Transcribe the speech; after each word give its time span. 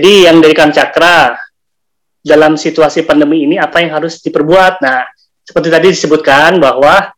Jadi 0.00 0.24
yang 0.24 0.40
dari 0.40 0.56
Kang 0.56 0.72
Cakra 0.72 1.36
dalam 2.24 2.56
situasi 2.56 3.04
pandemi 3.04 3.44
ini 3.44 3.60
apa 3.60 3.84
yang 3.84 4.00
harus 4.00 4.24
diperbuat? 4.24 4.80
Nah, 4.80 5.04
seperti 5.44 5.68
tadi 5.68 5.92
disebutkan 5.92 6.56
bahwa 6.56 7.12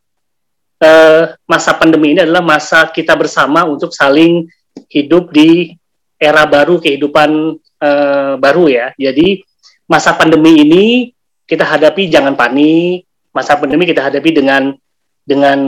eh, 0.83 1.31
masa 1.47 1.79
pandemi 1.79 2.11
ini 2.11 2.27
adalah 2.27 2.43
masa 2.43 2.91
kita 2.91 3.15
bersama 3.15 3.63
untuk 3.63 3.95
saling 3.95 4.51
hidup 4.91 5.31
di 5.31 5.71
era 6.19 6.43
baru 6.43 6.83
kehidupan 6.83 7.55
eh, 7.55 8.35
baru 8.35 8.67
ya. 8.67 8.91
Jadi 8.99 9.39
masa 9.87 10.19
pandemi 10.19 10.59
ini 10.59 10.85
kita 11.47 11.63
hadapi 11.63 12.11
jangan 12.11 12.35
panik. 12.35 13.07
Masa 13.31 13.55
pandemi 13.55 13.87
kita 13.87 14.11
hadapi 14.11 14.43
dengan 14.43 14.75
dengan 15.23 15.59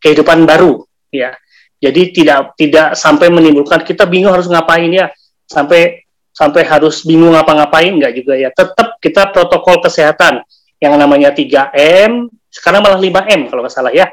kehidupan 0.00 0.48
baru 0.48 0.88
ya. 1.12 1.36
Jadi 1.84 2.16
tidak 2.16 2.56
tidak 2.56 2.96
sampai 2.96 3.28
menimbulkan 3.28 3.84
kita 3.84 4.08
bingung 4.08 4.32
harus 4.32 4.48
ngapain 4.48 4.88
ya 4.88 5.12
sampai 5.44 6.05
sampai 6.36 6.68
harus 6.68 7.00
bingung 7.08 7.32
ngapa-ngapain 7.32 7.96
enggak 7.96 8.12
juga 8.12 8.36
ya. 8.36 8.52
Tetap 8.52 9.00
kita 9.00 9.32
protokol 9.32 9.80
kesehatan 9.80 10.44
yang 10.76 10.92
namanya 11.00 11.32
3M, 11.32 12.28
sekarang 12.52 12.84
malah 12.84 13.00
5M 13.00 13.48
kalau 13.48 13.64
nggak 13.64 13.72
salah 13.72 13.92
ya. 13.96 14.12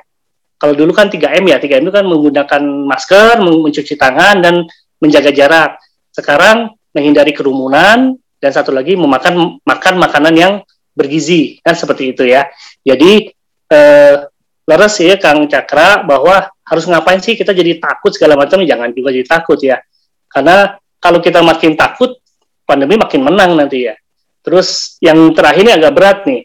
Kalau 0.55 0.71
dulu 0.71 0.95
kan 0.95 1.11
3M 1.11 1.43
ya, 1.51 1.59
3M 1.59 1.83
itu 1.83 1.91
kan 1.91 2.07
menggunakan 2.07 2.63
masker, 2.87 3.43
mencuci 3.43 3.99
tangan 3.99 4.39
dan 4.39 4.63
menjaga 5.03 5.35
jarak. 5.35 5.75
Sekarang 6.15 6.71
menghindari 6.95 7.35
kerumunan 7.35 8.15
dan 8.39 8.51
satu 8.55 8.71
lagi 8.71 8.95
memakan 8.95 9.59
makan 9.67 9.95
makanan 9.99 10.33
yang 10.39 10.53
bergizi 10.95 11.59
kan 11.59 11.75
seperti 11.75 12.15
itu 12.15 12.23
ya. 12.23 12.47
Jadi 12.79 13.27
eh, 13.67 14.15
leres 14.63 14.95
ya 15.03 15.19
Kang 15.19 15.51
Cakra 15.51 16.07
bahwa 16.07 16.47
harus 16.63 16.85
ngapain 16.87 17.19
sih 17.19 17.35
kita 17.35 17.51
jadi 17.51 17.83
takut 17.83 18.15
segala 18.15 18.39
macam 18.39 18.63
jangan 18.63 18.95
juga 18.95 19.11
jadi 19.11 19.27
takut 19.27 19.59
ya. 19.59 19.83
Karena 20.31 20.79
kalau 21.03 21.19
kita 21.19 21.43
makin 21.43 21.75
takut, 21.75 22.15
pandemi 22.63 22.95
makin 22.95 23.27
menang 23.27 23.59
nanti 23.59 23.91
ya. 23.91 23.95
Terus 24.39 24.95
yang 25.03 25.35
terakhir 25.35 25.67
ini 25.67 25.73
agak 25.75 25.91
berat 25.91 26.19
nih. 26.23 26.41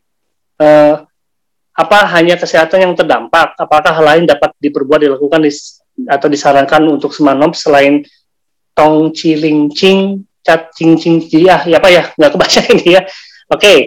Uh, 0.59 1.07
apa 1.79 1.99
hanya 2.19 2.35
kesehatan 2.35 2.83
yang 2.83 2.93
terdampak? 2.99 3.55
Apakah 3.55 3.95
hal 3.95 4.03
lain 4.03 4.25
dapat 4.27 4.51
diperbuat, 4.59 4.99
dilakukan 4.99 5.47
dis, 5.47 5.79
atau 6.11 6.27
disarankan 6.27 6.83
untuk 6.91 7.15
semanop 7.15 7.55
selain 7.55 8.03
tong 8.75 9.15
ciling 9.15 9.71
cing, 9.71 10.27
cat 10.43 10.75
cing 10.75 10.99
cing 10.99 11.23
ya, 11.31 11.63
ya 11.63 11.79
apa 11.79 11.87
ya? 11.87 12.11
Nggak 12.19 12.31
kebaca 12.35 12.61
ini 12.75 12.87
ya. 12.99 13.03
Oke, 13.07 13.63
okay. 13.63 13.79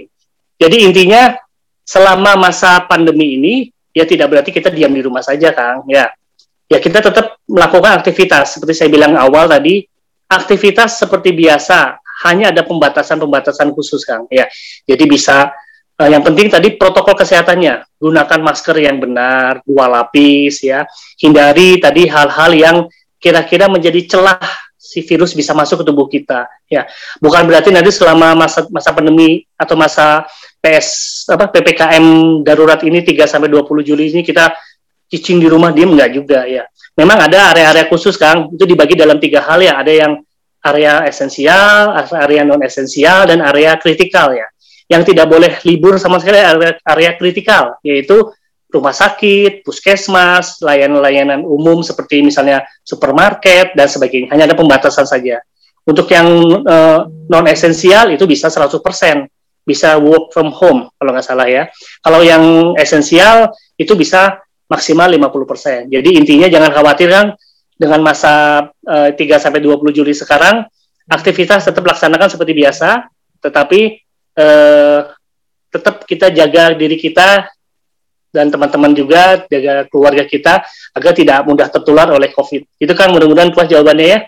jadi 0.55 0.87
intinya 0.87 1.35
selama 1.83 2.39
masa 2.39 2.79
pandemi 2.87 3.35
ini 3.35 3.53
ya 3.91 4.07
tidak 4.07 4.31
berarti 4.31 4.55
kita 4.55 4.71
diam 4.71 4.95
di 4.95 5.03
rumah 5.03 5.19
saja, 5.19 5.51
Kang. 5.51 5.83
Ya, 5.91 6.15
ya 6.71 6.79
kita 6.79 7.03
tetap 7.03 7.35
melakukan 7.43 7.99
aktivitas 7.99 8.55
seperti 8.55 8.71
saya 8.71 8.87
bilang 8.87 9.19
awal 9.19 9.51
tadi 9.51 9.90
aktivitas 10.31 11.03
seperti 11.03 11.35
biasa, 11.35 11.99
hanya 12.23 12.55
ada 12.55 12.63
pembatasan-pembatasan 12.63 13.75
khusus, 13.75 14.07
Kang. 14.07 14.31
Ya, 14.31 14.47
jadi 14.87 15.03
bisa 15.03 15.51
uh, 15.99 16.09
yang 16.09 16.23
penting 16.23 16.47
tadi 16.47 16.79
protokol 16.79 17.19
kesehatannya, 17.19 17.99
gunakan 17.99 18.39
masker 18.39 18.79
yang 18.79 19.03
benar, 19.03 19.59
dua 19.67 19.91
lapis, 19.91 20.63
ya. 20.63 20.87
Hindari 21.19 21.83
tadi 21.83 22.07
hal-hal 22.07 22.51
yang 22.55 22.77
kira-kira 23.19 23.67
menjadi 23.67 24.07
celah 24.07 24.39
si 24.81 25.05
virus 25.05 25.37
bisa 25.37 25.51
masuk 25.51 25.83
ke 25.83 25.85
tubuh 25.85 26.07
kita, 26.07 26.47
ya. 26.71 26.87
Bukan 27.19 27.43
berarti 27.43 27.75
nanti 27.75 27.91
selama 27.91 28.33
masa 28.33 28.63
masa 28.71 28.95
pandemi 28.95 29.43
atau 29.59 29.75
masa 29.75 30.23
PS 30.61 31.25
apa 31.33 31.49
PPKM 31.49 32.05
darurat 32.45 32.77
ini 32.85 33.01
3 33.01 33.25
sampai 33.25 33.49
20 33.49 33.81
Juli 33.81 34.13
ini 34.13 34.21
kita 34.21 34.53
cicing 35.11 35.43
di 35.43 35.51
rumah 35.51 35.75
diem 35.75 35.91
enggak 35.91 36.15
juga 36.15 36.47
ya 36.47 36.63
memang 36.95 37.27
ada 37.27 37.51
area-area 37.51 37.85
khusus 37.91 38.15
Kang 38.15 38.47
itu 38.55 38.63
dibagi 38.63 38.95
dalam 38.95 39.19
tiga 39.19 39.43
hal 39.43 39.59
ya 39.59 39.75
ada 39.75 39.91
yang 39.91 40.23
area 40.61 41.05
esensial, 41.09 41.97
area 42.13 42.45
non 42.45 42.61
esensial 42.61 43.25
dan 43.25 43.41
area 43.41 43.75
kritikal 43.81 44.33
ya. 44.33 44.45
Yang 44.91 45.15
tidak 45.15 45.31
boleh 45.31 45.53
libur 45.63 45.97
sama 45.97 46.19
sekali 46.19 46.37
area, 46.37 46.77
area 46.83 47.11
kritikal 47.17 47.79
yaitu 47.81 48.29
rumah 48.71 48.95
sakit, 48.95 49.67
puskesmas, 49.67 50.63
layanan-layanan 50.63 51.43
umum 51.43 51.83
seperti 51.83 52.23
misalnya 52.23 52.63
supermarket 52.85 53.75
dan 53.75 53.87
sebagainya. 53.87 54.31
Hanya 54.31 54.47
ada 54.47 54.55
pembatasan 54.55 55.03
saja. 55.03 55.43
Untuk 55.81 56.07
yang 56.13 56.27
uh, 56.61 57.09
non 57.27 57.47
esensial 57.49 58.13
itu 58.13 58.23
bisa 58.29 58.47
100%, 58.47 58.79
bisa 59.65 59.97
work 59.97 60.29
from 60.31 60.53
home 60.53 60.87
kalau 60.95 61.11
nggak 61.11 61.25
salah 61.25 61.47
ya. 61.49 61.67
Kalau 61.99 62.21
yang 62.21 62.75
esensial 62.77 63.49
itu 63.75 63.97
bisa 63.97 64.39
maksimal 64.71 65.11
50%. 65.11 65.91
Jadi 65.91 66.09
intinya 66.15 66.47
jangan 66.47 66.71
khawatir 66.71 67.11
kan 67.11 67.35
dengan 67.75 67.99
masa 67.99 68.67
uh, 68.87 69.09
3 69.11 69.19
sampai 69.35 69.59
20 69.59 69.91
Juli 69.91 70.15
sekarang 70.15 70.63
aktivitas 71.11 71.67
tetap 71.67 71.83
laksanakan 71.83 72.31
seperti 72.31 72.55
biasa, 72.55 73.11
tetapi 73.43 73.99
uh, 74.39 75.11
tetap 75.67 76.07
kita 76.07 76.31
jaga 76.31 76.71
diri 76.71 76.95
kita 76.95 77.51
dan 78.31 78.47
teman-teman 78.47 78.95
juga 78.95 79.43
jaga 79.51 79.91
keluarga 79.91 80.23
kita 80.23 80.63
agar 80.95 81.11
tidak 81.11 81.43
mudah 81.43 81.67
tertular 81.67 82.07
oleh 82.15 82.31
COVID. 82.31 82.79
Itu 82.79 82.95
kan 82.95 83.11
mudah-mudahan 83.11 83.51
puas 83.51 83.67
jawabannya 83.67 84.07
ya. 84.07 84.19